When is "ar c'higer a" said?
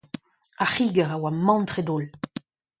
0.63-1.17